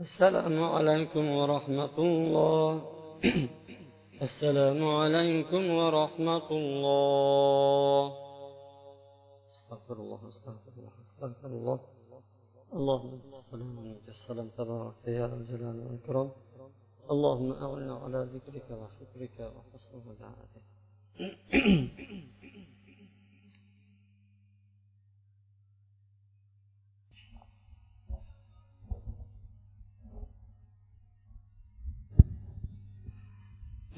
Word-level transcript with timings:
السلام 0.00 0.62
عليكم 0.62 1.24
ورحمة 1.28 1.96
الله. 1.98 2.70
السلام 4.26 4.80
عليكم 4.86 5.62
ورحمة 5.70 6.48
الله. 6.50 8.04
استغفر 9.54 9.96
الله 9.96 10.20
استغفر 10.28 10.72
الله 10.78 10.92
استغفر 11.02 11.46
الله. 11.48 11.78
اللهم 12.78 13.20
السلام 13.42 13.96
السلام 14.08 14.48
تبارك 14.58 14.94
يا 15.06 15.26
ذا 15.26 15.34
الجلال 15.34 15.76
والإكرام 15.80 16.30
اللهم 17.10 17.50
أعنا 17.52 17.94
على 18.04 18.18
ذكرك 18.34 18.66
وشكرك 18.70 19.36
وحسن 19.54 19.94
عبادتك 20.06 20.64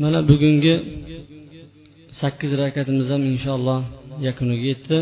mana 0.02 0.18
bugungi 0.30 0.74
sakkiz 2.20 2.52
rakatimiz 2.62 3.06
ham 3.12 3.22
inshaalloh 3.32 3.80
yakuniga 4.26 4.64
yetdi. 4.72 4.98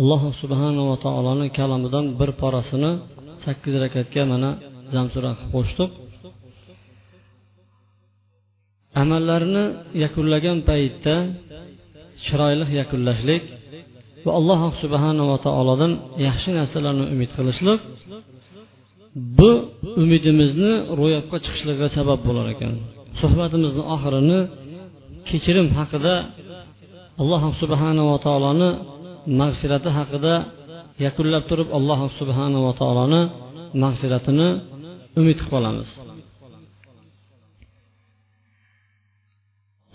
Alloh 0.00 0.22
subhanava 0.40 0.94
taoloni 1.04 1.46
kalamidan 1.58 2.04
bir 2.20 2.30
parasini 2.42 2.92
sakkiz 3.44 3.74
rakatga 3.84 4.22
mana 4.32 4.50
zamsura 4.94 5.30
qilib 5.38 5.50
qo'shdik 5.54 5.90
amallarni 9.02 9.64
yakunlagan 10.04 10.58
paytda 10.68 11.14
chiroyli 12.24 12.66
yakunlashlik 12.80 13.44
va 14.24 14.30
alloh 14.38 14.60
subhanava 14.82 15.36
taolodan 15.46 15.92
yaxshi 16.26 16.50
narsalarni 16.58 17.04
umid 17.14 17.30
qilishlik 17.38 17.80
bu 19.38 19.50
umidimizni 20.02 20.72
ro'yobga 21.00 21.36
chiqishligiga 21.44 21.88
sabab 21.96 22.20
bo'lar 22.28 22.46
ekan. 22.54 22.74
Suhbatimizni 23.20 23.82
oxirini 23.94 24.38
kechirim 25.28 25.68
haqida 25.78 26.14
alloh 27.22 27.42
subhanava 27.60 28.16
taoloni 28.26 28.70
mag'firati 29.40 29.90
haqida 29.98 30.34
yakunlab 31.04 31.44
turib 31.50 31.68
alloh 31.78 32.00
subhanava 32.18 32.70
taoloni 32.80 33.20
mag'firatini 33.82 34.48
umid 35.20 35.38
qilib 35.38 35.50
qolamiz. 35.54 35.90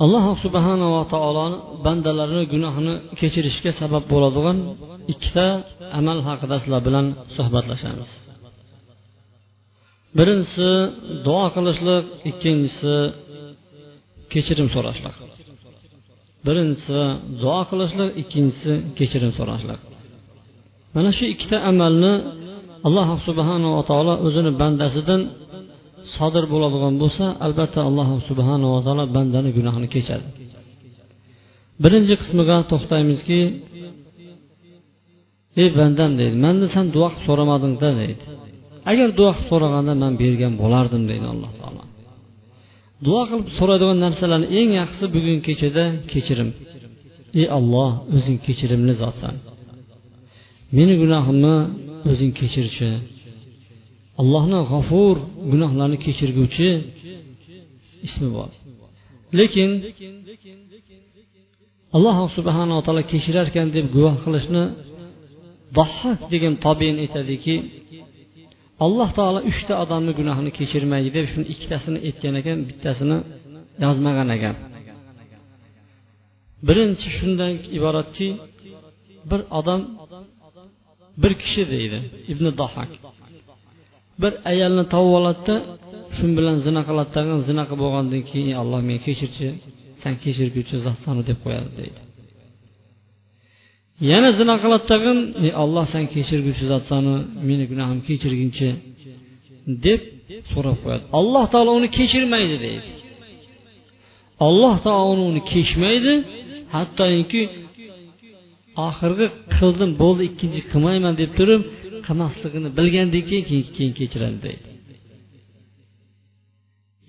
Alloh 0.04 0.26
subhanava 0.44 1.02
taoloni 1.14 1.58
bandalarini 1.86 2.44
gunohini 2.54 2.94
kechirishga 3.20 3.72
sabab 3.82 4.04
bo'ladigan 4.12 4.58
ikkita 5.14 5.46
amal 6.00 6.18
haqida 6.28 6.56
sizlar 6.62 6.82
bilan 6.88 7.06
suhbatlashamiz. 7.36 8.10
Birinchisi 10.18 10.70
duo 11.26 11.44
qilishlik 11.56 12.04
ikkinchisi 12.30 12.96
kechirim 14.34 14.68
so'rashlik 14.76 15.16
birinchisi 16.48 17.02
duo 17.44 17.60
qilishlik 17.70 18.10
ikkinchisi 18.22 18.74
kechirim 18.98 19.32
so'rashlik 19.38 19.82
mana 20.96 21.10
shu 21.18 21.24
ikkita 21.34 21.58
amalni 21.72 22.14
alloh 22.88 23.08
subhanava 23.28 23.82
taolo 23.90 24.14
o'zini 24.26 24.52
bandasidan 24.62 25.22
sodir 26.16 26.46
bo'ladigan 26.54 26.94
bo'lsa 27.02 27.26
albatta 27.46 27.80
alloh 27.90 28.10
subhanava 28.30 28.80
taolo 28.86 29.04
bandani 29.16 29.50
gunohini 29.58 29.88
kechadi 29.96 30.28
birinchi 31.84 32.14
qismiga 32.22 32.58
to'xtaymizki 32.72 33.40
ey 35.62 35.70
bandam 35.80 36.12
deydi 36.20 36.36
mandan 36.46 36.70
san 36.76 36.86
duo 36.96 37.08
qilib 37.12 37.24
so'ramadingda 37.28 37.90
deydi 38.02 38.24
agar 38.92 39.10
duo 39.20 39.30
qilib 39.36 39.48
so'raganda 39.50 39.94
man 40.04 40.14
bergan 40.22 40.54
bo'lardim 40.62 41.04
deydi 41.10 41.28
alloh 41.34 41.52
taolo. 41.60 41.84
Duo 43.06 43.22
qilib 43.30 43.48
so'raydigan 43.58 43.98
narsalarni 44.06 44.48
eng 44.60 44.70
yaxshisi 44.80 45.06
bugun 45.16 45.40
kechada 45.48 45.86
kechirim. 46.12 46.50
Ey 47.40 47.48
olloh 47.58 47.92
o'zing 48.16 48.38
kechirimli 48.46 48.94
zotsan. 49.02 49.36
Meni 50.78 50.94
gunohimni 51.02 51.56
o'zing 52.12 52.32
kechirchi. 52.40 52.90
Allohni 54.22 54.60
g'afur 54.72 55.16
gunohlarni 55.52 55.98
kechirguvchi 56.06 56.70
ismi 58.08 58.30
bor. 58.38 58.52
Lekin 59.40 59.70
alloh 61.96 62.18
subhanava 62.38 62.82
taolo 62.86 63.04
kechirar 63.12 63.46
ekan 63.52 63.68
deb 63.76 63.86
guvoh 63.96 64.16
qilishni 64.24 64.64
dahhak 65.78 66.20
degan 66.34 66.54
tobein 66.66 66.96
aytadiki 67.04 67.56
alloh 68.86 69.10
taolo 69.18 69.40
uchta 69.52 69.74
odamni 69.84 70.12
gunohini 70.20 70.52
kechirmaydi 70.60 71.10
deb 71.18 71.26
shuni 71.32 71.46
ikkitasini 71.54 71.98
aytgan 72.08 72.36
ekan 72.42 72.58
bittasini 72.70 73.18
yozmagan 73.86 74.30
ekan. 74.38 74.56
Birinchi 76.68 77.08
shundan 77.18 77.54
iboratki 77.78 78.28
bir 79.30 79.42
odam 79.60 79.82
bir 81.24 81.34
kishi 81.42 81.64
deydi 81.74 82.00
ibn 82.32 82.46
dohak 82.62 82.92
bir 84.22 84.34
ayolni 84.52 84.84
topib 84.94 85.14
oladida 85.20 85.56
shu 86.16 86.26
bilan 86.38 86.58
zina 86.66 86.82
qiladi 86.88 87.12
tag'in 87.18 87.40
zina 87.50 87.64
qilib 87.70 87.82
bo'lgandan 87.84 88.22
keyin 88.32 88.56
alloh 88.62 88.80
meni 88.90 89.02
kechirchi 89.08 89.48
san 90.02 90.14
kechirguvchi 90.24 90.76
zotsan 90.86 91.16
deb 91.30 91.38
qo'yadi 91.46 91.72
deydi. 91.80 92.00
Yana 94.12 94.30
zina 94.40 94.56
qiladi 94.64 94.86
tag'in 94.92 95.20
ey 95.46 95.52
olloh 95.64 95.86
san 95.94 96.04
kechirguvchi 96.14 96.66
zotsani 96.74 97.16
meni 97.48 97.66
gunohimni 97.72 98.04
kechirginchi 98.10 98.70
deb 99.86 100.02
so'rab 100.52 100.78
qo'yadi. 100.84 101.04
Alloh 101.20 101.46
taolo 101.54 101.72
uni 101.80 101.90
kechirmaydi 101.98 102.56
deydi. 102.66 102.90
Alloh 104.48 104.76
taolo 104.88 105.22
uni 105.32 105.42
kechmaydi. 105.52 106.14
Hattoki 106.76 107.42
oxirgi 108.88 109.28
qildim 109.56 109.92
bo'ldi 110.02 110.22
ikkinchi 110.30 110.62
qilmayman 110.72 111.14
deb 111.22 111.32
turib 111.38 111.62
qilmasligini 112.06 112.70
bilgandan 112.78 113.24
keyin 113.30 113.44
keyin 113.76 113.94
kechiradi 114.00 114.38
deydi. 114.46 114.66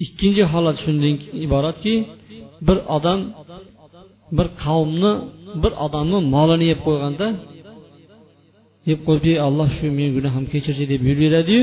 Ikkinchi 0.04 0.42
holat 0.52 0.76
shundan 0.84 1.14
iboratki 1.46 1.94
bir 2.66 2.78
odam 2.96 3.20
bir 4.36 4.48
qavmni 4.64 5.12
bir 5.62 5.72
odamni 5.86 6.18
molini 6.34 6.66
yeb 6.72 6.80
qo'yganda 6.86 7.26
yeb 8.90 9.00
qo'yib 9.06 9.24
alloh 9.46 9.68
shu 9.76 9.86
meni 9.98 10.10
gunohim 10.16 10.44
kechirchi 10.52 10.84
deb 10.92 11.00
yuraveradiyu 11.08 11.62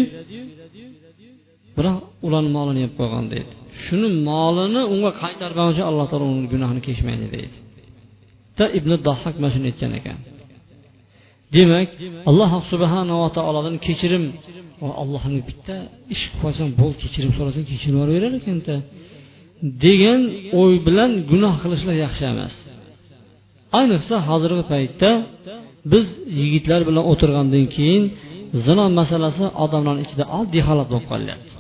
biroq 1.77 1.97
ularni 2.27 2.51
molini 2.57 2.79
yeb 2.85 2.93
qo'ygan 2.99 3.25
deydi. 3.33 3.51
Shuni 3.83 4.09
molini 4.29 4.81
unga 4.93 5.11
qaytargan 5.21 5.67
uchun 5.71 5.85
alloh 5.91 6.05
taolo 6.11 6.25
uni 6.33 6.47
gunohini 6.53 6.81
kechmaydi 6.87 7.27
deydi. 7.35 7.57
Da 8.57 8.65
ibn 8.77 8.91
dohak 9.07 9.35
mana 9.41 9.51
shuni 9.55 9.65
aytgan 9.71 9.91
ekan. 9.99 10.19
Demak 11.55 11.89
alloh 12.29 12.51
subhanava 12.71 13.27
taolodan 13.37 13.75
kechirim 13.85 14.25
allohni 15.03 15.39
bitta 15.49 15.75
ish 16.13 16.23
qilib 16.25 16.39
qo'ysam 16.43 16.69
bo'ldi 16.79 16.97
kechirim 17.03 17.31
so'rasang 17.37 17.65
kechirib 17.71 17.95
yuboraverar 17.95 18.33
ekanda. 18.41 18.75
Degan 19.85 20.21
o'y 20.61 20.75
bilan 20.87 21.11
gunoh 21.31 21.55
qilishlar 21.63 21.95
yaxshi 22.05 22.23
emas. 22.33 22.53
Ayniqsa 23.77 24.15
hozirgi 24.27 24.63
paytda 24.73 25.09
biz 25.91 26.05
yigitlar 26.39 26.81
bilan 26.87 27.03
o'tirgandan 27.11 27.65
keyin 27.75 28.03
zino 28.65 28.85
masalasi 28.99 29.45
odamlarni 29.63 30.01
ichida 30.05 30.25
oddiy 30.39 30.63
holat 30.67 30.87
bo'lib 30.91 31.07
qolyapti. 31.13 31.51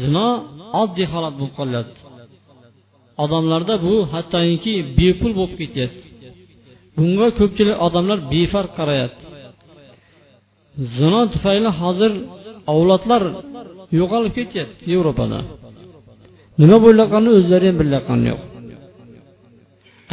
Zino 0.00 0.28
oddiy 0.82 1.06
holat 1.12 1.34
bo'lib 1.38 1.54
qolyapti. 1.60 2.00
Odamlarda 3.24 3.74
bu 3.86 3.94
hattoki 4.12 4.74
bepul 4.98 5.32
bo'lib 5.38 5.54
ketyapti. 5.60 6.04
Bunga 6.96 7.28
ko'pchilik 7.38 7.76
odamlar 7.86 8.18
befarq 8.32 8.72
qarayapti. 8.78 9.24
Zino 10.96 11.20
tufayli 11.32 11.70
hozir 11.80 12.12
avlodlar 12.72 13.22
yo'qolib 13.98 14.32
ketyapti 14.38 14.84
yevropada. 14.94 15.38
Nima 16.60 16.76
bo'layotganini 16.84 17.30
o'zlari 17.38 17.66
ham 17.70 17.76
bilayotgani 17.80 18.26
yo'q. 18.32 18.42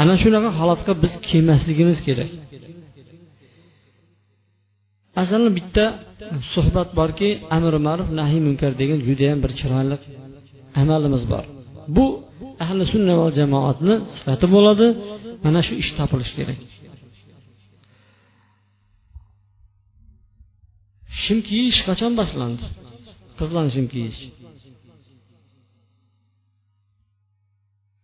Ana 0.01 0.15
shunaqa 0.21 0.49
holatga 0.59 0.93
biz 1.03 1.13
kelmasligimiz 1.29 1.99
kerak. 2.07 2.29
Masalan 5.17 5.51
bitta 5.59 5.85
suhbat 6.53 6.89
borki 6.99 7.29
amri 7.55 7.79
ma'ruf 7.87 8.09
nahiy 8.19 8.41
munkar 8.47 8.71
degan 8.81 8.99
judayam 9.07 9.39
bir 9.43 9.51
chiroyli 9.59 9.97
amalimiz 10.81 11.23
bor. 11.31 11.45
Bu 11.95 12.05
ahli 12.63 12.83
sunna 12.93 13.13
va 13.21 13.27
jamoatni 13.39 13.95
sifati 14.15 14.47
bo'ladi 14.55 14.87
mana 15.45 15.59
shu 15.67 15.73
ish 15.81 15.91
topilishi 15.97 16.33
kerak. 16.39 16.59
Shim 21.21 21.39
kiyish 21.47 21.79
qachon 21.87 22.11
boshlandi? 22.19 22.65
Qizlarni 23.39 23.71
shim 23.75 23.87
kiyish 23.93 24.21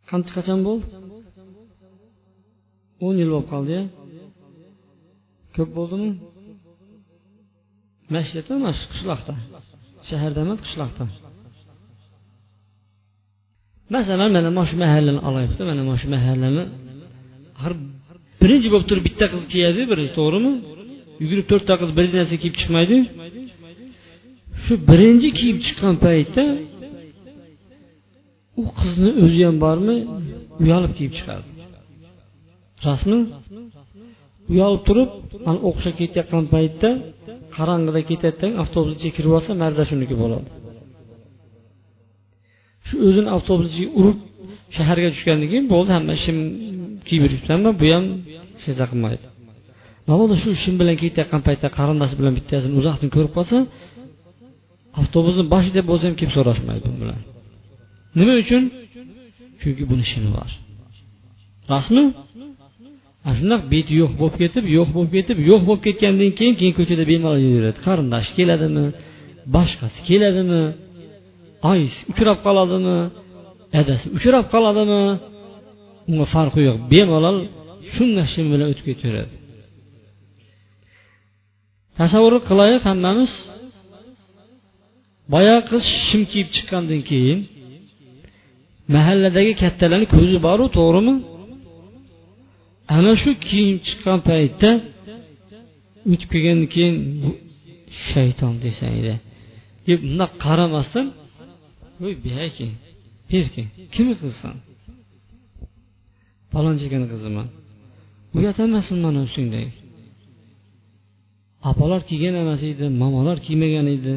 qancha 0.10 0.32
qachon 0.38 0.60
bo'ldi? 0.68 0.86
O'n 3.06 3.16
yil 3.22 3.30
bo'lib 3.34 3.48
qoldi 3.54 3.78
ko'p 5.56 5.70
bo'ldimi? 5.78 6.10
Masjidda 8.16 8.54
emas 8.62 8.80
qishloqda. 8.92 9.34
Shaharda 10.08 10.40
emas 10.46 10.60
qishloqda. 10.66 11.06
Masalan 13.96 14.30
mana 14.36 14.50
mana 14.58 14.66
shu 14.70 14.76
mahallani 14.84 15.22
olaylikda 15.30 15.64
mana 15.70 15.82
mana 15.88 15.98
shu 16.04 16.08
mahallani 16.16 16.64
axir 17.58 17.74
birinchi 18.42 18.68
bo'lib 18.74 18.88
turib 18.90 19.04
bitta 19.10 19.26
qiz 19.34 19.44
kiyadi 19.54 19.82
birinchi 19.92 20.14
to'g'rimi? 20.20 20.54
Yugurib 21.22 21.46
to'rtta 21.52 21.74
qiz 21.82 21.90
bir 21.98 22.06
narsa 22.18 22.36
kiyib 22.42 22.56
chiqmaydi. 22.60 22.98
Shu 24.64 24.74
birinchi 24.90 25.30
kiyib 25.40 25.58
chiqqan 25.66 25.96
paytda 26.06 26.44
u 28.62 28.64
qizni 28.80 29.10
o'zi 29.24 29.42
ham 29.48 29.58
bormi 29.66 29.96
uyalib 30.64 30.94
kiyib 30.98 31.14
chiqadi. 31.20 31.48
Rostmi 32.86 33.18
uyalib 34.52 34.82
turib 34.88 35.10
mana 35.46 35.60
o'qishga 35.68 35.92
ketayotgan 36.02 36.46
paytda 36.54 36.90
qorong'ida 37.56 38.02
ketayotgan 38.10 38.52
avtobus 38.64 38.92
ichiga 38.98 39.14
kirib 39.18 39.32
olsa 39.38 39.52
marra 39.62 39.84
shuniki 39.92 40.16
bo'ladi. 40.24 40.50
Shu 42.88 42.96
o'zini 43.08 43.30
avtobus 43.38 43.68
ichiga 43.72 43.92
urib 44.02 44.18
shaharga 44.76 45.10
tushgandan 45.16 45.48
keyin 45.52 45.66
bo'ldi 45.74 45.92
hamma 45.98 46.16
shim 46.24 46.38
kiyib 47.08 47.22
yuribsanmi 47.26 47.72
bu 47.82 47.88
ham 47.94 48.04
hech 48.64 48.66
narsa 48.70 48.86
qilmaydi 48.92 49.26
mabodo 50.10 50.34
shu 50.42 50.50
shim 50.64 50.76
bilan 50.82 50.96
ketayotgan 51.04 51.42
paytda 51.48 51.68
qarindoshi 51.78 52.16
bilan 52.20 52.34
bittasini 52.38 52.74
uzoqdan 52.80 53.10
ko'rib 53.16 53.32
qolsa 53.38 53.58
avtobusni 55.02 55.44
boshida 55.54 55.82
bo'lsa 55.90 56.04
ham 56.08 56.16
kelib 56.20 56.34
so'rashmaydi 56.38 56.86
bu 56.94 56.98
bilan. 57.04 57.20
Nima 58.20 58.34
uchun? 58.44 58.64
Chunki 59.62 59.84
buni 59.92 60.04
shimi 60.12 60.30
bor. 60.38 60.50
Rostmi 61.72 62.04
shundoq 63.40 63.62
beti 63.74 63.92
yo'q 64.02 64.12
bo'lib 64.22 64.36
ketib 64.42 64.66
yo'q 64.78 64.90
bo'lib 64.96 65.12
ketib 65.18 65.38
yo'q 65.50 65.62
bo'lib 65.68 65.82
ketgandan 65.88 66.32
keyin 66.38 66.54
keyin 66.60 66.74
ko'chada 66.80 67.04
bemalol 67.12 67.40
yuraveradi 67.46 67.80
qarindoshi 67.88 68.32
keladimi 68.38 68.86
boshqasi 69.56 70.00
keladimi 70.10 70.62
oyisi 71.72 72.00
uchrab 72.12 72.38
qoladimi 72.46 72.98
dadasi 73.74 74.06
uchrab 74.18 74.46
qoladimi 74.54 75.02
unga 76.10 76.26
farqi 76.36 76.62
yo'q 76.68 76.78
bemalol 76.94 77.38
shunday 77.94 78.28
shim 78.34 78.46
bilan 78.54 78.68
o'tib 78.72 78.86
ketaveradi 78.90 79.34
tasavvur 82.00 82.34
qilaylik 82.50 82.84
hammamiz 82.90 83.32
boyagi 85.34 85.64
qiz 85.70 85.84
shim 86.08 86.22
kiyib 86.32 86.50
chiqqandan 86.56 87.02
keyin 87.12 87.40
mahalladagi 88.96 89.54
kattalarni 89.64 90.08
ko'zi 90.16 90.38
boru 90.48 90.66
to'g'rimi 90.78 91.16
ana 92.96 93.12
shu 93.22 93.32
kiyim 93.48 93.78
chiqqan 93.88 94.20
paytda 94.30 94.70
o'tib 96.12 96.30
kelgandan 96.34 96.70
keyin 96.76 96.96
bu 97.22 97.30
shayton 98.10 98.54
desangda 98.64 99.16
deb 99.88 99.98
bundoq 100.06 100.32
qaramasdan 100.46 101.06
voy 102.02 102.14
buyoqki 102.26 102.68
berki 103.32 103.64
kimni 103.94 104.16
qizisan 104.22 104.56
palonchigani 106.54 107.08
qiziman 107.14 107.48
uyat 108.38 108.58
emasmi 108.66 108.98
mani 109.06 109.20
ustingdagi 109.28 109.72
opalar 111.72 112.02
kiygan 112.10 112.36
emas 112.44 112.62
edi 112.72 112.86
momolar 113.02 113.38
kiymagan 113.46 113.88
edi. 113.96 114.14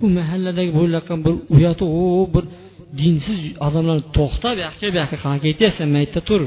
Bu 0.00 0.06
mahalladagi 0.18 0.72
bo'layotgan 0.78 1.18
bir 1.26 1.34
uyati 1.54 1.84
u 2.00 2.04
bir 2.34 2.44
dinsiz 3.00 3.38
odamlar 3.66 3.98
to'xta 4.16 4.48
bu 4.56 4.60
yoqqa 4.66 4.86
bu 4.92 4.96
yoqqa 5.02 5.16
qanaqa 5.24 5.44
ketyapsan 5.46 5.88
maytda 5.96 6.20
tur. 6.28 6.42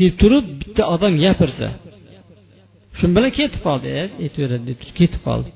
Deb 0.00 0.12
turib 0.20 0.44
bitta 0.60 0.82
odam 0.94 1.12
gapirsa. 1.24 1.68
Shu 2.98 3.04
bilan 3.16 3.32
ketib 3.38 3.60
qoldi 3.66 3.88
aytaveradi 4.24 4.64
deb 4.70 4.80
ketib 4.98 5.22
qoldi. 5.28 5.50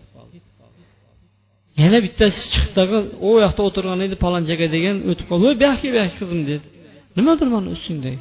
Yana 1.83 1.99
bittasi 2.07 2.41
chiqdi 2.53 2.73
tag'in 2.79 3.05
u 3.29 3.31
yoqda 3.45 3.61
o'tirgan 3.69 4.01
edi 4.07 4.17
palonchaga 4.25 4.67
degan 4.77 4.97
o'tib 5.11 5.27
qoldi. 5.31 5.43
Voy 5.47 5.55
bu 5.61 5.65
yoqqa 5.69 6.05
qizim 6.19 6.41
dedi. 6.51 6.65
Nimadir 7.17 7.49
mana 7.55 7.69
ustingda? 7.77 8.13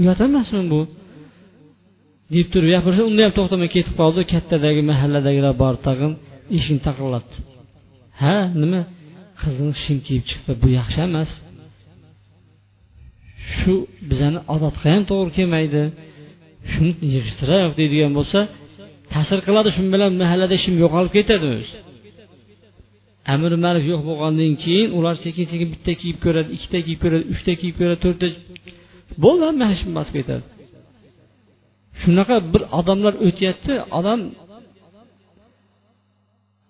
Uyat 0.00 0.20
emasmi 0.26 0.62
bu. 0.72 0.80
Deb 2.34 2.46
turib 2.52 2.70
gapirsa 2.74 3.02
unda 3.10 3.20
ham 3.26 3.32
to'xtamay 3.38 3.70
ketib 3.76 3.94
qoldi. 4.00 4.20
Kattadagi 4.32 4.82
mahalladagilar 4.90 5.54
borib 5.62 5.82
tag'in 5.88 6.12
eshikni 6.56 6.80
taqillatdi. 6.88 7.36
Ha 8.22 8.36
nima? 8.62 8.82
Qizing 9.42 9.72
shim 9.82 9.98
kiyib 10.06 10.24
chiqdi 10.30 10.52
bu 10.62 10.68
yaxshi 10.78 11.00
emas. 11.08 11.30
Shu 13.58 13.74
bizani 14.10 14.40
odatga 14.54 14.86
ham 14.94 15.02
to'g'ri 15.10 15.30
kelmaydi. 15.38 15.82
Shuni 16.70 16.92
yig'ishtiraylik 17.14 17.74
deydigan 17.80 18.12
bo'lsa 18.18 18.40
ta'sir 19.12 19.38
qiladi 19.46 19.70
shu 19.76 19.82
bilan 19.94 20.12
mahallada 20.22 20.54
ishim 20.60 20.74
yo'qolib 20.82 21.12
ketadi 21.18 21.46
o'zi 21.56 21.76
amir 23.34 23.52
ma'ruf 23.64 23.84
yo'q 23.92 24.02
bo'lgandan 24.08 24.52
keyin 24.64 24.88
ular 24.98 25.14
sekin 25.24 25.44
sekin 25.52 25.68
bitta 25.74 25.92
kiyib 26.00 26.18
ko'radi 26.24 26.48
ikkita 26.56 26.78
kiyib 26.86 27.00
ko'radi 27.04 27.24
uchta 27.34 27.52
kiyib 27.60 27.76
ko'radi 27.80 27.98
to'rtta 28.04 28.28
bo'ldi 29.24 29.42
hamma 29.48 29.66
ishim 29.76 29.90
bosib 29.98 30.14
ketadi. 30.18 30.44
Shunaqa 32.00 32.36
bir 32.52 32.62
odamlar 32.78 33.14
o'tyapti 33.26 33.72
odam 33.98 34.20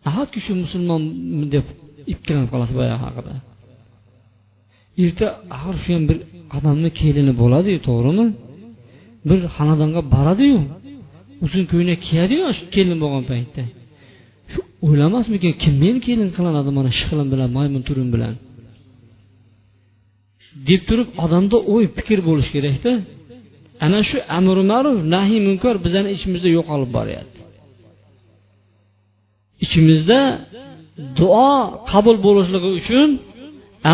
nahotki 0.07 0.41
shu 0.47 0.53
musulmonmi 0.65 1.47
deb 1.55 1.67
ikkilanib 2.13 2.49
qolasiz 2.53 2.75
boyagi 2.81 2.99
haqida? 3.05 3.35
Erta 5.05 5.27
axir 5.57 5.77
shu 5.85 5.91
ham 5.97 6.05
bir 6.11 6.19
odamni 6.57 6.91
kelini 7.01 7.33
bo'ladiyu 7.43 7.79
to'g'rimi? 7.89 8.27
Bir 9.29 9.39
xonadonga 9.57 10.03
boradiyu 10.15 10.59
uzun 11.45 11.65
ko'ylak 11.73 11.99
kiyadiyu 12.07 12.45
shu 12.59 12.65
kelin 12.75 12.99
bo'lgan 13.03 13.25
paytda. 13.33 13.63
Shu 14.53 14.61
o'ylamasmikin 14.87 15.53
kim 15.63 15.75
meni 15.85 16.01
kelin 16.07 16.31
qilinadi 16.37 16.71
mana 16.79 16.91
shiqilim 16.99 17.29
bilan 17.33 17.51
maymun 17.57 17.83
turim 17.89 18.09
bilan? 18.15 18.35
Deb 20.69 20.83
turib 20.89 21.09
odamda 21.25 21.57
o'y 21.75 21.85
fikr 21.97 22.19
bo'lishi 22.29 22.51
kerakda. 22.57 22.93
Ana 23.87 24.01
shu 24.09 24.19
amri 24.39 24.63
ma'ruf 24.73 24.99
nahiy 25.15 25.41
munkar 25.49 25.75
bizani 25.85 26.09
ichimizda 26.17 26.49
yo'qolib 26.57 26.91
boryapti. 26.99 27.41
Ichimizda 29.65 30.21
duo 31.19 31.51
qabul 31.91 32.17
bo'lishligi 32.27 32.71
uchun 32.81 33.09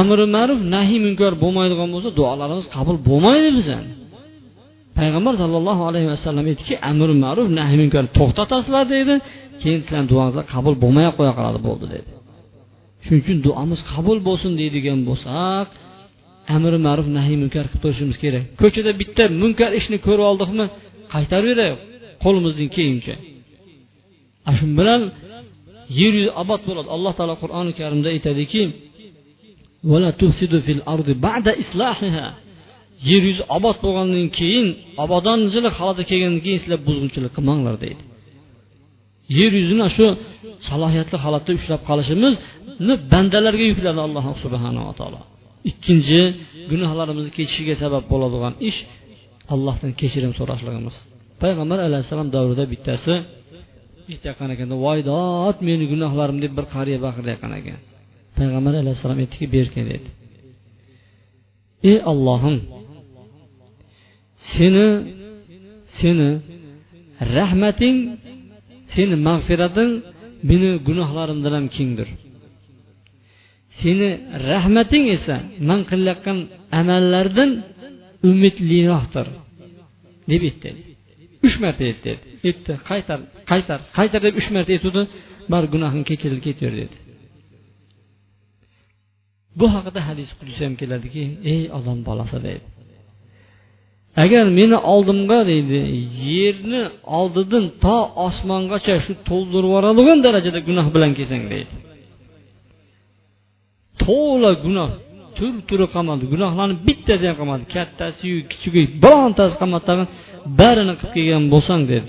amri 0.01 0.27
ma'ruf 0.37 0.61
nahiy 0.75 0.99
munkar 1.07 1.33
bo'lmaydigan 1.43 1.89
bo'lsa 1.95 2.11
duolarimiz 2.19 2.67
qabul 2.77 2.97
bo'lmaydi 3.09 3.51
bizani 3.59 3.91
payg'ambar 4.99 5.35
sollallohu 5.43 5.83
alayhi 5.91 6.09
vasallam 6.15 6.45
aytdiki 6.51 6.75
amri 6.91 7.15
ma'ruf 7.25 7.49
nahiy 7.59 7.79
munkar 7.83 8.05
to'xtatasizlar 8.19 8.85
deydi 8.95 9.15
keyin 9.63 9.81
sizlarni 9.85 10.09
duongizlar 10.13 10.45
qabul 10.55 10.75
bo'lmay 10.83 11.07
qo'ya 11.19 11.33
qoladi 11.39 11.61
bo'ldi 11.69 11.87
dedi. 11.95 12.09
Shuning 13.05 13.21
uchun 13.25 13.39
duomiz 13.47 13.81
qabul 13.93 14.19
bo'lsin 14.29 14.53
deydigan 14.61 15.01
bo'lsak 15.09 15.67
amri 16.57 16.79
ma'ruf 16.87 17.07
nahiy 17.19 17.37
munkar 17.43 17.65
qilib 17.71 17.83
turishimiz 17.85 18.17
kerak. 18.25 18.45
Ko'chada 18.63 18.93
bitta 19.01 19.25
munkar 19.43 19.71
ishni 19.81 19.99
ko'rib 20.07 20.25
oldikmi 20.31 20.65
qaytarib 21.15 21.49
yuboraylik 21.51 21.81
qo'limizdan 22.25 22.69
kelguncha 22.77 23.15
shu 24.59 24.67
bilan 24.79 25.03
yer 26.01 26.13
yuzi 26.19 26.31
obod 26.43 26.61
bo'ladi. 26.69 26.89
Alloh 26.97 27.13
taolo 27.19 27.35
qur'oni 27.43 27.73
karimda 27.81 28.09
aytadiki 28.15 28.63
yer 33.09 33.23
yuzi 33.29 33.43
obod 33.57 33.77
bo'lgandan 33.85 34.29
keyin 34.39 34.67
obodonchilik 35.05 35.75
holati 35.81 36.03
kelgandan 36.11 36.41
keyin 36.47 36.61
sizlar 36.63 36.81
buzg'unchilik 36.89 37.33
qilmanglar 37.37 37.75
deydi. 37.85 38.03
Yer 39.39 39.53
yuzini 39.61 39.87
shu 39.97 40.07
salohiyatli 40.69 41.17
holatda 41.25 41.51
ushlab 41.59 41.81
qolishimizni 41.89 42.95
bandalarga 43.13 43.65
yukladi 43.73 44.01
alloh 44.07 44.25
subhanava 44.45 44.93
taolo. 45.01 45.21
Ikkinchi 45.71 46.21
gunohlarimizni 46.71 47.33
kechishiga 47.39 47.75
sabab 47.83 48.05
bo'ladigan 48.13 48.55
ish 48.69 48.79
allohdan 49.55 49.93
kechirim 50.01 50.33
so'rashligimiz. 50.39 50.97
Payg'ambar 51.43 51.79
alayhissalom 51.89 52.29
davrida 52.37 52.65
bittasi 52.73 53.15
aytayotgan 54.13 54.51
ekan 54.55 54.69
voy 54.85 54.99
dod 55.13 55.57
meni 55.69 55.85
gunohlarim 55.93 56.39
deb 56.45 56.53
bir 56.59 56.67
qariya 56.75 56.99
baqirayotgan 57.07 57.53
ekan. 57.61 57.81
Payg'ambar 58.39 58.75
alayhissalom 58.83 59.19
aytdiki 59.25 59.47
berkin 59.57 59.85
dedi. 59.93 60.09
Ey 61.91 61.99
ollohim 62.13 62.57
seni 64.53 64.87
seni 65.99 66.31
rahmating 67.37 67.97
seni 68.95 69.15
mag'firating 69.29 69.91
meni 70.49 70.71
gunohlarimdan 70.89 71.53
ham 71.59 71.67
kengdir 71.77 72.09
seni 73.81 74.09
rahmating 74.51 75.05
esa 75.17 75.37
man 75.69 75.81
qilayotgan 75.91 76.39
amallardan 76.81 77.51
umidliroqdir 78.31 79.27
deb 80.31 80.43
aytdi 80.49 80.71
uch 81.47 81.57
marta 81.63 81.83
aytdi 81.91 82.13
aytdi 82.49 82.73
qaytar 82.91 83.19
qaytar 83.51 83.81
qaytar 83.99 84.21
deb 84.27 84.35
uch 84.41 84.49
marta 84.57 84.71
aytuvdi 84.77 85.03
bari 85.53 85.67
gunohing 85.75 86.05
kechirilib 86.11 86.43
ketaver 86.49 86.75
dedi 86.83 86.97
bu 89.59 89.67
haqida 89.75 90.01
hadis 90.09 90.29
qudsi 90.39 90.61
ham 90.67 90.75
keladiki 90.81 91.23
ey 91.53 91.63
odam 91.79 91.99
bolasi 92.09 92.39
deydi. 92.47 92.67
Agar 94.25 94.45
meni 94.59 94.77
oldimga 94.93 95.41
deydi 95.51 95.79
yerni 96.31 96.83
oldidan 97.19 97.65
to 97.85 97.97
osmongacha 98.27 98.95
shu 99.05 99.13
to'ldirib 99.29 99.69
yuboradigan 99.71 100.19
darajada 100.27 100.61
gunoh 100.69 100.87
bilan 100.95 101.11
kelsang 101.19 101.45
deydi. 101.53 101.75
To'la 104.03 104.53
gunoh 104.65 104.91
tur 105.37 105.53
turi 105.69 105.87
qolmadi 105.95 106.25
gunohlarni 106.35 106.77
bittasi 106.89 107.25
ham 107.29 107.37
qolmadi 107.41 107.65
kattasiyu 107.75 108.37
kichigi 108.51 108.83
birontasi 109.05 109.55
qolmadi 109.61 109.85
tag'in 109.91 110.07
barini 110.61 110.95
qilib 111.01 111.13
kelgan 111.17 111.45
bo'lsang 111.55 111.83
dedi 111.93 112.09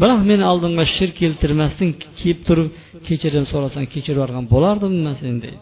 biroq 0.00 0.20
meni 0.30 0.44
oldimga 0.52 0.84
shirk 0.96 1.14
keltirmasdan 1.22 1.88
kelib 2.20 2.40
turib 2.48 2.68
kechirim 3.06 3.44
so'rasang 3.52 3.86
kechirib 3.94 4.18
yuborgan 4.18 4.44
bo'lardimmi 4.54 5.00
man 5.06 5.16
seni 5.22 5.38
deydi. 5.44 5.60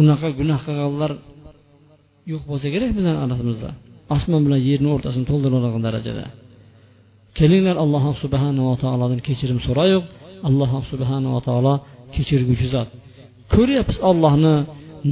Unaqa 0.00 0.28
gunoh 0.38 0.60
qilganlar 0.66 1.12
yo'q 2.30 2.42
bo'lsa 2.50 2.66
kerak 2.74 2.90
bizani 2.98 3.18
orasimizda 3.26 3.70
osmon 4.14 4.40
bilan 4.46 4.60
yerni 4.68 4.88
o'rtasini 4.94 5.26
to'ldiradigan 5.30 5.82
darajada. 5.86 6.26
Kelinglar 7.38 7.76
alloh 7.84 8.04
subhanava 8.22 8.74
taolodan 8.82 9.20
kechirim 9.28 9.58
so'raylik 9.66 10.04
alloh 10.48 10.72
subhanava 10.90 11.40
taolo 11.48 11.74
kechirguvchi 12.14 12.68
zot 12.74 12.88
ko'ryapmiz 13.54 13.98
ollohni 14.10 14.54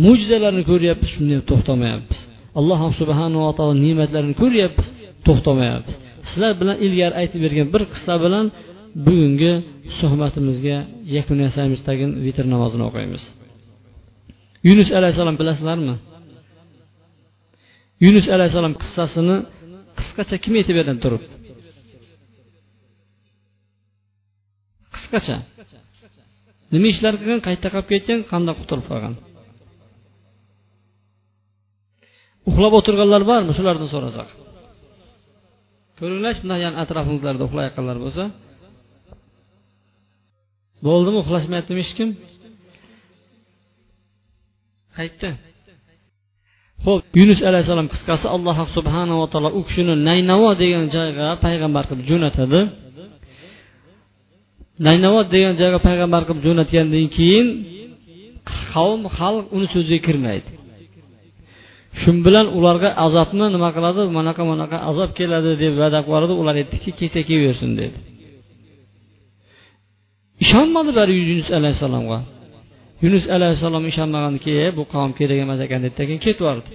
mo'jizalarini 0.04 0.64
ko'ryapmiz 0.70 1.08
shunday 1.14 1.38
to'xtamayapmiz. 1.50 2.20
Alloh 2.60 2.80
subhanava 3.00 3.50
taolo 3.58 3.74
ne'matlarini 3.84 4.34
ko'ryapmiz 4.42 4.88
to'xtamayapmiz. 5.26 5.94
Sizlar 6.28 6.52
bilan 6.60 6.76
ilgari 6.86 7.14
aytib 7.20 7.40
bergan 7.44 7.68
bir 7.74 7.82
qissa 7.92 8.14
bilan 8.24 8.46
bugungi 9.06 9.52
suhbatimizga 9.98 10.76
yakun 11.16 11.38
yasaymiz 11.46 11.80
tagin 11.88 12.10
vitr 12.24 12.44
namozini 12.54 12.84
o'qiymiz. 12.88 13.24
Yunus 14.68 14.88
alayhissalom 14.99 15.37
bilasizlarmi? 15.40 15.94
Yunus 18.04 18.26
alayhissalom 18.35 18.75
qissasini 18.83 19.37
qisqacha 19.99 20.37
kim 20.44 20.52
aytib 20.59 20.75
beradi 20.78 21.00
turib. 21.04 21.23
Qisqacha. 24.94 25.37
Nima 26.75 26.87
ishlar 26.94 27.14
qilgan? 27.21 27.40
Qayerda 27.47 27.68
qolib 27.75 27.88
ketgan? 27.92 28.21
Qanday 28.33 28.54
qutulib 28.61 28.87
qolgan? 28.90 29.14
Uxlab 32.49 32.73
o'tirganlar 32.78 33.23
bormi? 33.30 33.52
Shulardan 33.59 33.88
so'rasak. 33.94 34.28
Ko'ringlarchi 35.99 36.40
bunday 36.42 36.59
yani 36.66 36.76
atrofingizlarda 36.83 37.42
uxlayotganlar 37.49 37.97
bo'lsa. 38.04 38.25
Bo'ldimi? 40.87 41.18
Uxlashmayaptimi 41.23 41.80
hech 41.85 41.94
kim? 41.99 42.09
Qaytdi. 44.98 45.30
Ho'p 46.86 47.04
yunus 47.20 47.40
alayhissalom 47.48 47.88
qisqasi 47.92 48.26
alloh 48.36 48.56
subhanava 48.76 49.24
taolo 49.32 49.50
u 49.58 49.60
kishini 49.68 49.94
naynavo 50.08 50.50
degan 50.62 50.84
joyga 50.94 51.26
payg'ambar 51.44 51.84
qilib 51.88 52.04
jo'natadi. 52.10 52.60
Naynavo 54.86 55.20
degan 55.34 55.54
joyga 55.60 55.78
payg'ambar 55.88 56.22
qilib 56.28 56.42
jo'natgandan 56.46 57.06
keyin 57.16 57.46
qavm 58.72 59.02
xalq 59.18 59.44
uni 59.56 59.66
so'ziga 59.74 60.00
kirmaydi. 60.06 60.50
Shu 62.00 62.10
bilan 62.26 62.46
ularga 62.58 62.90
azobni 63.06 63.46
nima 63.54 63.70
qiladi? 63.76 64.02
Manaqa 64.18 64.42
manaqa 64.52 64.76
azob 64.90 65.10
keladi 65.18 65.50
deb 65.62 65.72
va'da 65.82 65.98
qilib 66.00 66.08
yuboradi 66.10 66.34
ular 66.40 66.54
aytdiki 66.60 66.90
ketsa 66.98 67.20
kelaversin 67.28 67.70
dedi. 67.80 67.98
Ishonmadilar 70.44 71.08
yunus 71.18 71.48
alayhissalomga. 71.58 72.18
Yunus 73.02 73.24
alayhissalom 73.36 73.84
ishonmaganki 73.90 74.40
keyin 74.46 74.72
bu 74.78 74.82
qavm 74.92 75.10
kerak 75.18 75.38
emas 75.44 75.60
ekan 75.66 75.80
dedida 75.86 76.02
keyin 76.08 76.20
ketib 76.26 76.42
yubordi 76.44 76.70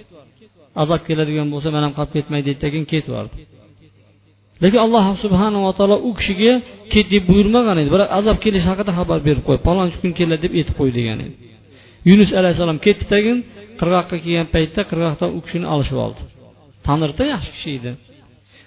azob 0.82 1.00
keladigan 1.08 1.48
bo'lsa 1.54 1.68
man 1.74 1.82
ham 1.86 1.92
qolib 1.98 2.12
ketmay 2.16 2.40
deydida 2.46 2.68
keyin 2.72 2.86
ketib 2.92 3.08
yubordi 3.10 3.36
lekin 4.62 4.80
alloh 4.86 5.04
subhanava 5.24 5.70
taolo 5.78 5.96
u 6.08 6.10
kishiga 6.18 6.52
ket 6.92 7.06
deb 7.14 7.22
buyurmagan 7.30 7.76
edi. 7.82 7.88
Biroq 7.94 8.10
azob 8.18 8.38
kelishi 8.44 8.66
haqida 8.72 8.92
xabar 8.98 9.18
berib 9.28 9.42
qo'y 9.48 9.58
palonchi 9.68 9.96
kun 10.02 10.12
keladi 10.18 10.42
deb 10.44 10.52
aytib 10.58 10.74
qo'y 10.80 10.90
degan 10.98 11.18
edi. 11.24 11.34
Yunus 12.10 12.30
alayhissalom 12.40 12.78
ketdi 12.86 13.04
tagin 13.12 13.38
qirg'oqqa 13.80 14.16
kelgan 14.24 14.48
paytda 14.54 14.82
qirg'oqdan 14.90 15.30
u 15.36 15.38
kishini 15.46 15.66
olishib 15.74 15.98
oldi. 16.06 16.20
Tanirda 16.86 17.24
yaxshi 17.34 17.50
kishi 17.56 17.70
edi. 17.78 17.90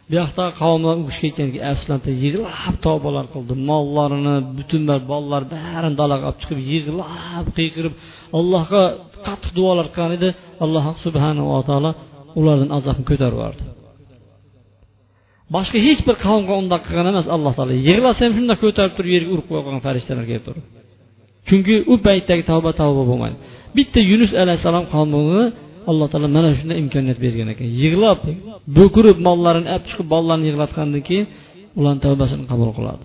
Bu 0.09 0.13
yoqda 0.21 0.45
qavmlar 0.61 0.95
u 1.01 1.03
kishiga 1.09 1.27
aytganki 1.29 1.59
afsuslanib 1.71 2.05
yig'lab 2.23 2.75
tavbalar 2.87 3.25
qildi 3.33 3.53
mollarini 3.69 4.35
butun 4.57 4.81
bolalar 5.11 5.43
barini 5.55 5.95
dalaga 6.01 6.25
olib 6.29 6.39
chiqib 6.41 6.59
yig'lab 6.71 7.47
qiyqirib 7.57 7.93
allohga 8.39 8.83
qattiq 9.27 9.51
duolar 9.57 9.87
qilgan 9.95 10.11
edi. 10.17 10.29
Alloh 10.63 10.85
subhanava 11.03 11.59
taolo 11.69 11.91
ulardan 12.39 12.69
azobni 12.77 13.05
ko'tarib 13.09 13.37
yubordi 13.37 13.63
boshqa 15.55 15.77
hech 15.87 16.01
bir 16.07 16.15
qavmga 16.25 16.53
undoq 16.61 16.81
qilgan 16.87 17.07
emas 17.13 17.27
alloh 17.35 17.53
taolo. 17.57 17.73
Yig'lasa 17.89 18.21
ham 18.25 18.33
shundoq 18.37 18.59
ko'tarib 18.63 18.93
turib 18.97 19.11
yerga 19.15 19.29
urib 19.35 19.47
qo'ygan 19.51 19.81
farishtalar 19.85 20.25
kelib 20.29 20.43
turib 20.47 20.65
chunki 21.47 21.75
u 21.91 21.95
paytdagi 22.07 22.43
tavba 22.51 22.71
tavba 22.81 23.01
bo'lmaydi. 23.09 23.37
Bitta 23.77 23.99
yunus 24.11 24.31
alayhissalom 24.41 24.85
qavmini 24.93 25.43
alloh 25.91 26.07
taolo 26.11 26.27
mana 26.37 26.49
shunday 26.59 26.77
imkoniyat 26.83 27.19
bergan 27.25 27.47
ekan. 27.53 27.67
Yig'lab 27.81 28.19
bo'kirib 28.77 29.17
mollarini 29.27 29.69
olib 29.73 29.85
chiqib 29.89 30.07
bolalarni 30.13 30.45
yig'latgandan 30.49 31.01
keyin 31.09 31.25
ularni 31.79 32.01
tavbasini 32.05 32.45
qabul 32.51 32.71
qiladi. 32.77 33.03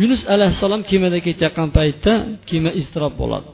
Yunus 0.00 0.22
alayhissalom 0.34 0.82
kemada 0.90 1.18
ketayotgan 1.26 1.68
paytda 1.78 2.12
kema 2.48 2.70
iztirob 2.80 3.14
bo'ladi. 3.22 3.48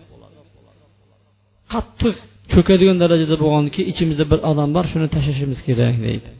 Qattiq 1.73 2.14
cho'kadigan 2.52 2.97
darajada 3.02 3.37
bo'lgandan 3.42 3.73
keyin 3.75 3.88
ichimizda 3.92 4.25
bir 4.33 4.40
odam 4.50 4.68
bor 4.76 4.85
shuni 4.92 5.09
tashlashimiz 5.14 5.61
kerak 5.68 5.97
deydi. 6.07 6.30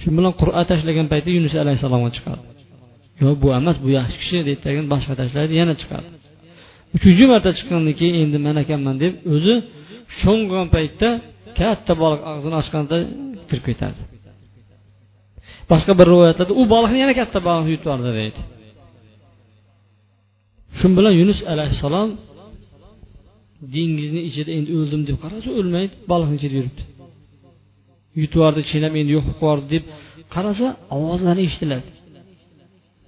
Shu 0.00 0.08
bilan 0.16 0.32
qur'a 0.40 0.62
tashlagan 0.70 1.06
paytda 1.12 1.30
yunus 1.36 1.54
alayhissalomga 1.62 2.10
chiqadi. 2.16 2.44
Yo'q 3.22 3.34
bu 3.42 3.48
emas 3.58 3.76
bu 3.84 3.88
yaxshi 3.98 4.16
kishi 4.22 4.38
deydi 4.48 4.80
boshqa 4.92 5.14
tashlaydi 5.20 5.54
yana 5.60 5.74
chiqadi. 5.80 6.06
Uchinchi 6.96 7.24
marta 7.32 7.50
chiqqandan 7.58 7.94
keyin 8.00 8.16
endi 8.22 8.38
man 8.46 8.56
ekanman 8.64 8.96
deb 9.02 9.12
o'zi 9.34 9.54
sho'ng'gan 10.20 10.66
paytda 10.74 11.08
katta 11.58 11.92
baliq 12.02 12.20
og'zini 12.32 12.56
ochganda 12.62 12.96
kirib 13.48 13.64
ketadi 13.70 14.00
boshqa 15.70 15.92
bir 15.98 16.06
rivoyatlarda 16.12 16.54
u 16.60 16.62
baliqni 16.74 16.98
yana 17.04 17.14
katta 17.20 17.38
baliq 17.48 17.66
yutib 17.72 17.86
yubordi 17.88 18.10
deydi. 18.20 18.40
Shu 20.78 20.86
bilan 20.98 21.14
yunus 21.20 21.40
alayhissalom 21.52 22.10
dengizni 23.74 24.20
ichida 24.28 24.50
endi 24.58 24.70
o'ldim 24.78 25.02
deb 25.08 25.16
qarasa 25.24 25.48
o'lmaydi 25.60 25.94
baliqni 26.10 26.36
ichida 26.38 26.54
yuribdi. 26.58 26.82
Yutib 28.20 28.36
yubordi 28.38 28.62
chinam 28.70 28.92
endi 29.00 29.10
yo'q 29.16 29.24
bo'lib 29.26 29.40
yubordi 29.42 29.66
deb 29.74 29.84
qarasa 30.34 30.66
ovozlari 30.96 31.40
eshitiladi. 31.48 31.88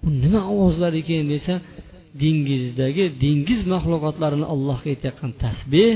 Bu 0.03 0.09
nima 0.23 0.41
ovozlar 0.53 0.93
ekan 1.01 1.27
desa 1.35 1.55
dengizdagi 2.23 3.05
dengiz 3.23 3.61
maxluqotlarini 3.73 4.47
allohga 4.55 4.87
aytayotgan 4.93 5.33
tasbeh 5.45 5.93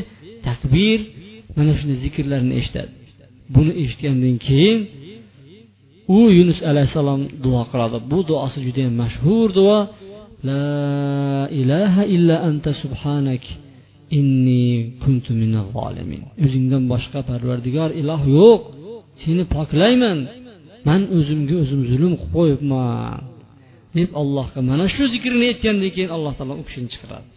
takbir 0.46 0.98
mana 1.56 1.72
shunday 1.78 1.98
zikrlarni 2.04 2.52
eshitadi. 2.60 2.92
Buni 3.54 3.72
eshitgandan 3.82 4.36
keyin 4.46 4.78
u 6.16 6.18
yunus 6.38 6.60
alayhissalom 6.70 7.22
duo 7.44 7.62
qiladi. 7.70 7.98
Bu 8.10 8.18
duosi 8.28 8.58
judayam 8.66 8.94
mashhur 9.02 9.48
duo. 9.58 9.78
La 10.48 11.48
ilaha 11.60 12.02
illa 12.16 12.36
anta 12.48 12.70
subhanak 12.82 13.44
inni 14.18 14.64
kuntu 15.02 15.30
minaz 15.42 15.66
zolimin 15.76 16.22
o'zingdan 16.44 16.82
boshqa 16.92 17.20
parvardigor 17.30 17.90
iloh 18.00 18.22
yo'q. 18.38 18.60
Seni 19.20 19.44
poklayman. 19.56 20.18
Man 20.88 21.02
o'zimga 21.16 21.54
o'zim 21.62 21.80
zulm 21.90 22.12
qilib 22.20 22.32
qo'yibman. 22.36 23.20
Deb 23.96 24.10
allohga 24.22 24.60
mana 24.70 24.84
shu 24.94 25.02
zikrni 25.14 25.44
aytgandan 25.52 25.90
keyin 25.96 26.10
alloh 26.16 26.32
taolo 26.38 26.54
u 26.62 26.64
kishini 26.68 26.88
chiqaradi 26.94 27.30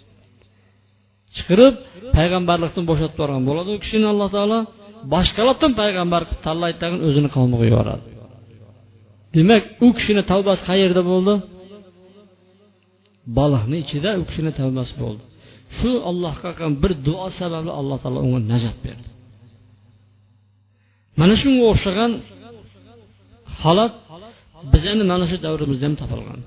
chiqarib 1.35 1.75
payg'ambarlikdan 2.17 2.83
bo'shatib 2.89 3.15
yuborgan 3.17 3.43
bo'ladi 3.49 3.69
u 3.75 3.77
kishini 3.83 4.07
alloh 4.13 4.29
taolo. 4.35 4.59
Boshqalardan 5.13 5.71
payg'ambar 5.81 6.21
qilib 6.27 6.41
tanlaydi 6.47 6.77
tag'in 6.83 7.01
o'zini 7.07 7.29
qavmiga 7.35 7.65
yuboradi. 7.71 8.05
Demak 9.35 9.63
u 9.85 9.87
kishini 9.97 10.23
tavbasi 10.31 10.61
qayerda 10.69 11.01
bo'ldi? 11.11 11.33
Baliqni 13.37 13.77
ichida 13.83 14.09
u 14.21 14.23
kishini 14.29 14.51
tavbasi 14.59 14.93
bo'ldi. 15.01 15.23
Shu 15.77 15.91
allohga 16.09 16.49
qilgan 16.57 16.73
bir 16.83 16.91
duo 17.07 17.27
sababli 17.39 17.71
alloh 17.79 17.97
taolo 18.03 18.19
unga 18.27 18.39
najot 18.53 18.77
berdi. 18.85 19.07
Mana 21.19 21.35
shunga 21.41 21.63
o'xshagan 21.71 22.11
holat 23.61 23.93
biz 24.71 24.83
endi 24.91 25.03
mana 25.11 25.25
shu 25.31 25.37
davrimizda 25.45 25.85
ham 25.87 25.95
topilgan. 26.01 26.41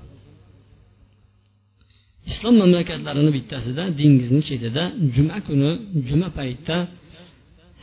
Islom 2.31 2.55
mamlakatlarini 2.61 3.31
bittasida 3.37 3.83
dengizni 3.99 4.41
chetida 4.49 4.83
juma 5.15 5.37
kuni 5.47 5.71
juma 6.07 6.29
paytida 6.37 6.77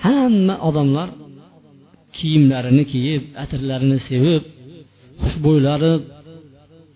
hamma 0.04 0.54
odamlar 0.68 1.08
kiyimlarini 2.16 2.84
kiyib 2.92 3.22
atirlarini 3.42 3.98
sevib 4.08 4.42
xushbo'ylari 5.22 5.92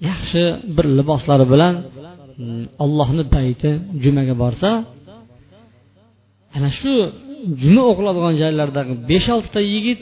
yaxshi 0.08 0.42
bir 0.76 0.86
liboslari 0.98 1.46
bilan 1.52 1.74
hmm, 2.38 2.64
allohni 2.84 3.24
payti 3.34 3.70
jumaga 4.02 4.34
borsa 4.42 4.70
ana 6.56 6.70
shu 6.80 6.92
juma 7.62 7.82
o'qiladigan 7.90 8.34
joylardagi 8.42 8.92
besh 9.10 9.28
oltita 9.36 9.60
yigit 9.74 10.00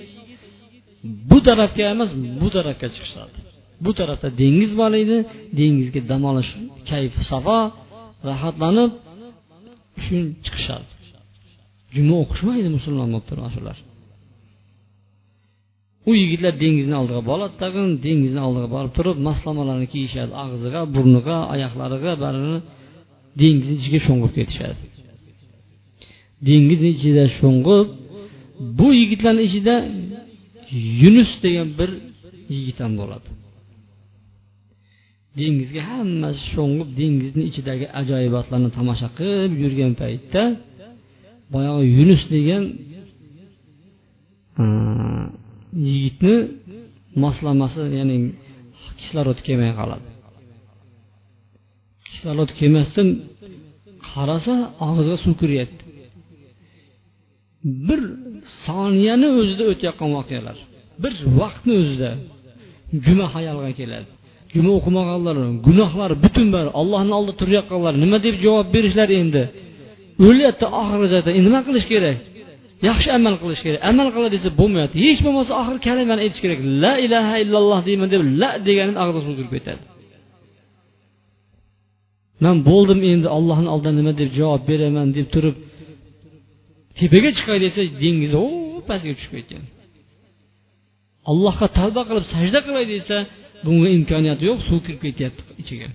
bu 1.31 1.39
tarafga 1.49 1.85
emas 1.95 2.11
bu 2.41 2.49
tarafga 2.57 2.87
chiqishadi 2.95 3.39
bu 3.85 3.91
tarafda 3.99 4.29
dengiz 4.43 4.71
bor 4.81 4.93
edi 5.03 5.17
dengizga 5.59 6.01
dam 6.11 6.23
olish 6.31 6.51
kayf 6.91 7.15
safo 7.31 7.59
rohatlanib 8.29 8.93
shu 10.05 10.17
chiqishadi 10.45 10.89
juma 11.95 12.15
o'qishmaydi 12.23 12.69
musulmon 12.77 13.09
bo'lib 13.13 13.27
turib 13.31 13.49
shular 13.57 13.79
u 16.09 16.11
yigitlar 16.23 16.55
dengizni 16.65 16.97
oldiga 17.01 17.23
boradi 17.31 17.55
tag'in 17.63 17.89
dengizni 18.07 18.41
oldiga 18.47 18.69
borib 18.77 18.93
turib 18.99 19.17
maslamalarni 19.29 19.87
kiyishadi 19.93 20.33
og'ziga 20.45 20.81
burniga 20.95 21.37
oyoqlariga 21.55 22.13
barini 22.25 22.59
dengizni 23.41 23.75
ichiga 23.81 23.99
sho'ng'ib 24.07 24.33
ketishadi. 24.39 24.77
Dengizni 26.49 26.89
ichida 26.97 27.25
sho'ng'ib 27.39 27.87
bu 28.79 28.87
yigitlarni 29.01 29.43
ichida 29.49 29.75
yunus 31.03 31.33
degan 31.45 31.69
bir 31.79 31.91
yigit 32.55 32.79
ham 32.83 32.93
bo'ladi. 33.01 33.29
Dengizga 35.39 35.83
hammasi 35.93 36.43
sho'ng'ib 36.53 36.91
dengizni 37.01 37.43
ichidagi 37.51 37.87
ajoyibotlarni 38.01 38.71
tomosha 38.79 39.09
qilib 39.19 39.53
yurgan 39.63 39.93
paytda 40.03 40.43
boyagi 41.53 41.85
yunus 41.99 42.23
degan 42.35 42.65
yigitni 45.87 46.37
moslamasi 47.25 47.83
ya'ni 47.99 48.17
kislorod 48.99 49.39
kelmay 49.47 49.73
qoladi. 49.81 50.09
Kislorod 52.09 52.51
kelmasdan 52.59 53.09
qarasa 54.11 54.55
og'ziga 54.87 55.17
suv 55.25 55.35
kiryapti. 55.41 55.83
Bir 57.65 58.01
soniyani 58.65 59.29
o'zida 59.39 59.65
o'tayotgan 59.73 60.11
voqealar. 60.19 60.57
Bir 61.03 61.13
vaqtni 61.41 61.75
o'zida 61.83 62.11
juma 63.05 63.27
hayolga 63.35 63.73
keladi. 63.81 64.09
Juma 64.55 64.71
o'qimaganlar 64.79 65.37
gunohlar 65.67 66.11
butun 66.25 66.47
bari 66.55 66.71
allohni 66.81 67.13
oldida 67.19 67.35
turayotganlar 67.41 67.95
nima 68.05 68.19
deb 68.27 68.35
javob 68.45 68.67
berishlar 68.75 69.09
endi? 69.21 69.43
O'lyapti 70.27 70.67
oxirgi 70.81 71.07
joyda 71.13 71.31
endi 71.37 71.47
nima 71.49 71.61
qilish 71.69 71.87
kerak? 71.93 72.19
Yaxshi 72.89 73.09
amal 73.19 73.35
qilish 73.43 73.63
kerak. 73.67 73.81
Amal 73.91 74.09
qila 74.15 74.29
desa 74.37 74.49
bo'lmayapti. 74.61 74.97
Hech 75.07 75.21
bo'lmasa 75.27 75.53
oxiri 75.61 75.81
kalimani 75.89 76.21
aytish 76.25 76.43
kerak. 76.45 76.59
La 76.83 76.93
ilaha 77.07 77.35
illalloh 77.43 77.81
deyman 77.89 78.09
deb 78.15 78.23
la 78.41 78.51
degani 78.67 78.93
og'ziga 79.03 79.21
suv 79.27 79.49
ketadi. 79.55 79.83
Man 82.45 82.57
bo'ldim 82.69 83.01
endi 83.13 83.29
ollohni 83.39 83.69
oldida 83.75 83.93
nima 83.99 84.13
deb 84.21 84.31
javob 84.39 84.63
beraman 84.71 85.09
deb 85.19 85.27
turib 85.35 85.57
tepaga 86.99 87.31
chiqay 87.37 87.59
desa 87.65 87.81
dengiz 88.03 88.33
o 88.43 88.45
pastga 88.89 89.13
tushib 89.19 89.33
ketgan. 89.37 89.65
Allohga 91.31 91.67
tavba 91.79 92.03
qilib 92.09 92.27
sajda 92.35 92.59
qilay 92.67 92.87
desa 92.95 93.17
bunga 93.65 93.89
imkoniyati 93.99 94.43
yo'q 94.49 94.59
suv 94.69 94.79
kirib 94.87 95.01
ketyapti 95.07 95.43
ichiga. 95.63 95.89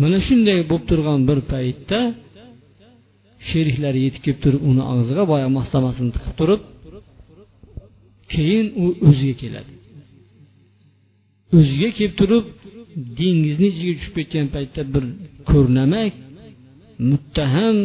Mana 0.00 0.18
shunday 0.26 0.58
bo'lib 0.70 0.84
turgan 0.90 1.20
bir 1.28 1.38
paytda 1.52 2.00
sheriklari 3.48 4.00
yetib 4.06 4.22
kelib 4.24 4.40
turib 4.44 4.62
uni 4.70 4.82
og'ziga 4.92 5.22
boya 5.32 5.48
moslamasini 5.58 6.10
tiqib 6.16 6.34
turib 6.40 6.62
keyin 8.32 8.66
u 8.82 8.84
o'ziga 9.08 9.36
keladi. 9.42 9.72
O'ziga 11.58 11.88
kelib 11.98 12.14
turib 12.20 12.44
dengizni 13.20 13.66
ichiga 13.72 13.92
tushib 13.98 14.14
ketgan 14.18 14.46
paytda 14.54 14.82
bir 14.94 15.04
ko'rnamak 15.50 16.12
muttaham 17.10 17.76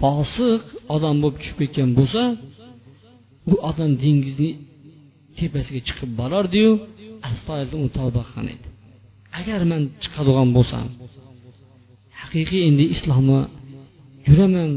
fosiq 0.00 0.62
odam 0.94 1.16
bo'lib 1.22 1.36
tushib 1.40 1.56
ketgan 1.62 1.90
bo'lsa 1.98 2.22
u 3.52 3.54
odam 3.70 3.92
dengizni 4.04 4.50
tepasiga 5.38 5.80
chiqib 5.88 6.10
borardiyu 6.20 6.72
astoydil 7.30 7.74
uni 7.80 7.90
tavba 7.98 8.22
qilgan 8.28 8.46
edi. 8.54 8.66
Agar 9.40 9.60
man 9.70 9.82
chiqadigan 10.02 10.48
bo'lsam 10.56 10.86
haqiqiy 12.20 12.62
endi 12.70 12.84
islomni 12.94 13.40
yuraman 14.28 14.70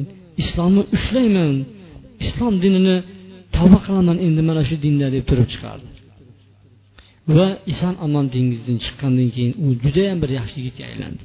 islomni 0.43 0.83
ushlayman 0.95 1.55
islom 2.25 2.53
dinini 2.63 2.97
tavba 3.55 3.79
qilaman 3.85 4.17
endi 4.27 4.41
mana 4.49 4.61
shu 4.69 4.75
dinda 4.85 5.07
deb 5.15 5.23
turib 5.29 5.47
chiqardi. 5.53 5.89
Va 7.37 7.47
eson 7.73 7.95
omon 8.05 8.25
dengizdan 8.35 8.77
chiqqandan 8.85 9.29
keyin 9.35 9.53
u 9.63 9.65
judayam 9.83 10.17
bir 10.23 10.29
yaxshi 10.39 10.55
yigitga 10.59 10.83
aylandi. 10.91 11.23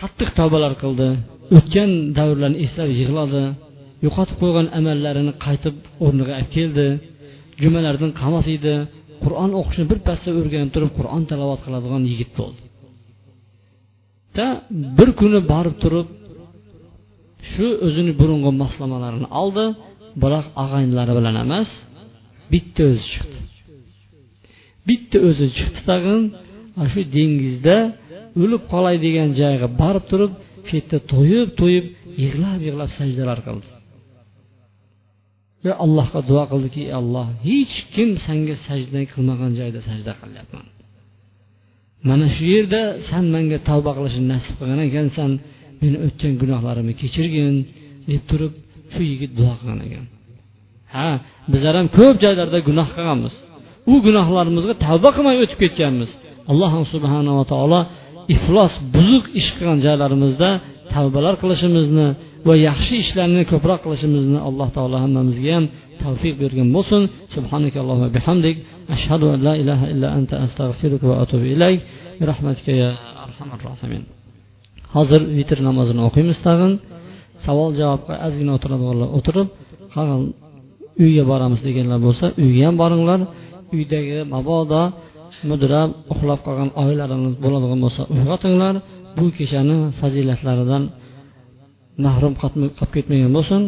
Qattiq 0.00 0.30
tavbalar 0.38 0.72
qildi. 0.82 1.08
O'tgan 1.56 1.90
davrlarni 2.18 2.58
eslab 2.64 2.90
yig'ladi. 3.00 3.42
Yo'qotib 4.04 4.36
qo'ygan 4.42 4.66
amallarini 4.78 5.32
qaytib 5.44 5.76
o'rniga 6.04 6.32
olib 6.38 6.50
keldi. 6.56 6.86
Jumalardan 7.62 8.10
qamas 8.20 8.46
edi. 8.56 8.74
Qur'on 9.24 9.50
o'qishni 9.60 9.84
birpasda 9.90 10.30
o'rganib 10.40 10.70
turib 10.74 10.90
qur'on 10.98 11.22
talovat 11.30 11.60
qiladigan 11.64 12.02
yigit 12.12 12.30
bo'ldi. 12.38 12.60
Da 14.36 14.46
bir 14.98 15.08
kuni 15.20 15.40
borib 15.52 15.76
turib 15.82 16.08
shu 17.50 17.66
o'zini 17.86 18.12
burungi 18.20 18.50
moslamalarini 18.62 19.28
oldi 19.42 19.64
biroq 20.22 20.46
og'aynilari 20.62 21.12
bilan 21.18 21.36
emas 21.44 21.68
bitta 22.52 22.82
o'zi 22.90 23.04
chiqdi. 23.12 23.38
Bitta 24.88 25.16
o'zi 25.28 25.46
chiqdi 25.56 25.80
tag'in 25.90 26.22
shu 26.92 27.00
dengizda 27.16 27.76
o'lib 28.42 28.62
qolay 28.72 28.96
degan 29.06 29.28
joyga 29.40 29.68
borib 29.80 30.04
turib 30.10 30.32
shu 30.66 30.72
yerda 30.78 30.98
to'yib 31.12 31.48
to'yib 31.60 31.86
yig'lab 32.22 32.60
yig'lab 32.66 32.90
sajdalar 32.98 33.38
qildi. 33.46 33.68
Va 35.64 35.72
allohga 35.84 36.20
duo 36.30 36.44
qildiki 36.52 36.80
ey 36.88 36.94
alloh 37.00 37.26
hech 37.46 37.74
kim 37.94 38.10
senga 38.26 38.56
sajda 38.66 39.00
qilmagan 39.12 39.52
joyda 39.60 39.80
sajda 39.88 40.12
qilyapman. 40.20 40.66
Mana 42.08 42.26
shu 42.34 42.44
yerda 42.54 42.82
san 43.08 43.24
menga 43.34 43.58
tavba 43.68 43.90
qilishni 43.98 44.24
nasib 44.34 44.54
qilgan 44.60 44.80
ekansan 44.88 45.30
meni 45.82 45.96
o'tgan 46.06 46.32
gunohlarimni 46.42 46.94
kechirgin 47.02 47.54
deb 48.10 48.22
turib 48.30 48.52
shu 48.92 49.02
yigit 49.10 49.32
duo 49.38 49.52
qilgan 49.60 49.80
ekan. 49.86 50.06
Ha 50.94 51.08
bizlar 51.52 51.74
ham 51.78 51.88
ko'p 51.98 52.16
joylarda 52.24 52.58
gunoh 52.68 52.88
qilganmiz. 52.96 53.34
U 53.92 53.94
gunohlarimizga 54.06 54.74
tavba 54.86 55.08
qilmay 55.16 55.36
o'tib 55.42 55.58
ketganmiz. 55.64 56.10
Alloh 56.50 56.72
subhanava 56.92 57.44
taolo 57.52 57.80
iflos 58.34 58.72
buzuq 58.94 59.24
ish 59.40 59.48
qilgan 59.56 59.78
joylarimizda 59.86 60.50
tavbalar 60.94 61.34
qilishimizni 61.42 62.06
va 62.48 62.54
yaxshi 62.68 62.94
ishlarni 63.04 63.42
ko'proq 63.52 63.78
qilishimizni 63.84 64.38
alloh 64.48 64.68
taolo 64.76 64.96
hammamizga 65.04 65.50
ham 65.56 65.64
tavfiq 66.02 66.34
bergan 66.42 66.68
bo'lsin. 66.76 67.02
Subhanakallohu 67.34 68.04
bihamdik. 68.16 68.56
Ashhadu 68.94 69.26
an 69.34 69.38
la 69.46 69.54
ilaha 69.62 69.86
illa 69.92 70.08
anta 70.18 70.34
astag'firuka 70.44 71.06
va 71.10 71.16
atubu 71.24 71.46
ilayk. 71.54 71.80
Rahmatika 72.30 72.72
ya 72.82 72.90
arhamar 73.24 73.60
rohimin 73.68 74.02
hozir 74.94 75.20
vitr 75.38 75.58
namozini 75.68 76.00
o'qiymiz 76.08 76.38
tag'in. 76.46 76.72
Savol 77.44 77.70
javobga 77.80 78.14
ozgina 78.26 78.52
o'tiradiganlar 78.56 79.08
o'tirib 79.18 79.48
qolgan 79.94 80.22
uyga 81.04 81.24
boramiz 81.30 81.60
deganlar 81.66 81.98
bo'lsa 82.06 82.26
uyga 82.44 82.62
ham 82.68 82.76
boringlar. 82.82 83.20
Uydagi 83.76 84.18
mabodo 84.34 84.82
mudrab 85.50 85.90
uxlab 86.12 86.40
qolgan 86.46 86.70
oilalaringiz 86.82 87.34
bo'ladigan 87.44 87.80
bo'lsa 87.84 88.02
uyg'otinglar 88.14 88.74
bu 89.18 89.26
kechani 89.38 89.76
fazilatlaridan 90.00 90.82
mahrum 92.04 92.34
qolib 92.40 92.90
ketmagan 92.94 93.32
bo'lsin. 93.38 93.62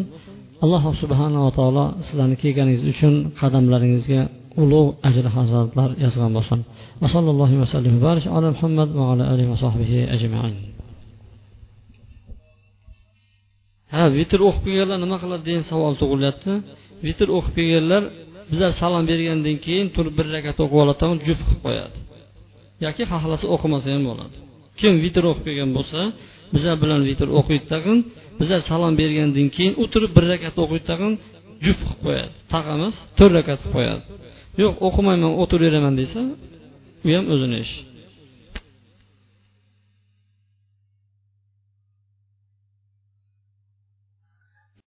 Alloh 0.65 0.83
subhanava 1.03 1.51
taolo 1.59 1.85
sizlarni 2.07 2.37
kelganingiz 2.43 2.83
uchun 2.93 3.15
qadamlaringizga 3.41 4.21
ulug' 4.63 4.91
ajr 5.09 5.27
hazratlar 5.37 5.91
yozgan 6.05 6.33
bo'lsin. 6.37 6.59
Va 7.03 7.09
sallallohu 7.15 7.55
vasallam 7.63 7.95
ala 8.37 8.49
muhammad 8.57 8.89
va 8.99 9.05
ala 9.13 9.25
alihi 9.33 9.49
va 9.53 9.59
sahbihi 9.65 9.99
ajmain. 10.15 10.55
Ha 13.95 14.03
vitr 14.17 14.41
o'qib 14.49 14.65
kelganlar 14.67 14.99
nima 15.05 15.17
qiladi 15.23 15.43
degan 15.49 15.65
savol 15.71 15.95
tug'ilyapti. 16.01 16.53
Vitr 17.07 17.27
o'qib 17.37 17.55
kelganlar 17.59 18.03
bizlar 18.51 18.71
salom 18.81 19.05
bergandan 19.11 19.57
keyin 19.65 19.87
turib 19.97 20.15
bir 20.19 20.27
rakat 20.37 20.57
o'qib 20.65 20.79
oladi 20.85 21.05
juft 21.29 21.43
qilib 21.49 21.61
qo'yadi. 21.67 21.97
Yoki 22.85 23.03
xohlasa 23.13 23.45
o'qimasa 23.55 23.89
ham 23.95 24.03
bo'ladi. 24.11 24.37
Kim 24.81 24.93
vitr 25.05 25.23
o'qib 25.31 25.45
kelgan 25.49 25.71
bo'lsa 25.79 26.01
bizlar 26.55 26.77
bilan 26.83 27.01
vitr 27.09 27.29
o'qiydi 27.39 27.67
tag'in 27.73 27.99
bizlar 28.41 28.61
salom 28.71 28.95
bergandan 29.01 29.49
keyin 29.57 29.75
o'tirib 29.83 30.11
bir 30.17 30.25
rakat 30.33 30.55
o'qiydi 30.65 30.85
tag'in 30.91 31.13
juft 31.65 31.83
qilib 31.87 32.01
qo'yadi. 32.07 32.33
Taq 32.53 32.65
emas 32.77 32.95
to'rt 33.19 33.33
rakat 33.39 33.59
qilib 33.63 33.75
qo'yadi. 33.77 34.03
Yo'q 34.63 34.75
o'qimayman 34.89 35.33
o'tiraveraman 35.43 35.95
desa 36.03 36.21
u 37.07 37.09
ham 37.17 37.25
o'zini 37.35 37.59
ishi. 37.65 37.79